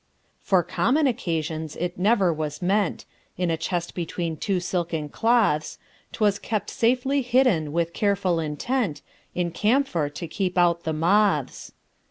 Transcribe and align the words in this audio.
For 0.41 0.63
common 0.63 1.05
occasions 1.05 1.75
it 1.75 1.99
never 1.99 2.33
was 2.33 2.59
meant: 2.59 3.05
In 3.37 3.51
a 3.51 3.55
chest 3.55 3.93
between 3.93 4.35
two 4.35 4.59
silken 4.59 5.09
cloths 5.09 5.77
'Twas 6.11 6.39
kept 6.39 6.71
safely 6.71 7.21
hidden 7.21 7.71
with 7.71 7.93
careful 7.93 8.39
intent 8.39 9.03
In 9.35 9.51
camphor 9.51 10.09
to 10.09 10.27
keep 10.27 10.57
out 10.57 10.85
the 10.85 10.93
moths. 10.93 11.73